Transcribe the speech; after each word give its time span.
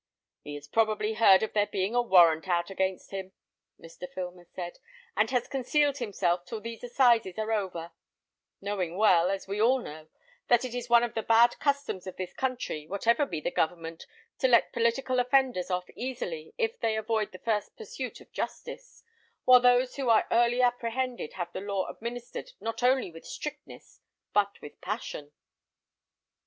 "He 0.43 0.55
has 0.55 0.67
probably 0.67 1.13
heard 1.13 1.43
of 1.43 1.53
there 1.53 1.67
being 1.67 1.93
a 1.93 2.01
warrant 2.01 2.47
out 2.47 2.71
against 2.71 3.11
him," 3.11 3.33
Mr. 3.79 4.11
Filmer 4.11 4.45
said, 4.55 4.79
"and 5.15 5.29
has 5.29 5.47
concealed 5.47 5.99
himself 5.99 6.43
till 6.43 6.59
these 6.59 6.83
assizes 6.83 7.37
are 7.37 7.51
over; 7.51 7.91
knowing 8.61 8.97
well, 8.97 9.29
as 9.29 9.47
we 9.47 9.61
all 9.61 9.79
know, 9.79 10.07
that 10.47 10.65
it 10.65 10.73
is 10.73 10.89
one 10.89 11.03
of 11.03 11.13
the 11.13 11.21
bad 11.21 11.59
customs 11.59 12.07
of 12.07 12.17
this 12.17 12.33
country, 12.33 12.87
whatever 12.87 13.27
be 13.27 13.39
the 13.39 13.51
government, 13.51 14.07
to 14.39 14.47
let 14.47 14.73
political 14.73 15.19
offenders 15.19 15.69
off 15.69 15.87
easily 15.95 16.51
if 16.57 16.79
they 16.79 16.97
avoid 16.97 17.31
the 17.31 17.37
first 17.37 17.77
pursuit 17.77 18.19
of 18.19 18.31
justice, 18.31 19.03
while 19.45 19.59
those 19.59 19.97
who 19.97 20.09
are 20.09 20.25
early 20.31 20.63
apprehended 20.63 21.33
have 21.33 21.53
the 21.53 21.61
law 21.61 21.87
administered 21.87 22.53
not 22.59 22.81
only 22.81 23.11
with 23.11 23.23
strictness 23.23 23.99
but 24.33 24.59
with 24.61 24.81
passion." 24.81 25.31